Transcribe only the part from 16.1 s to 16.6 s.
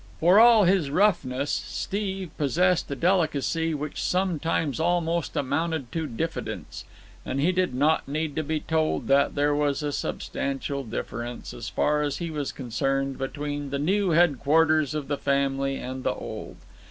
old.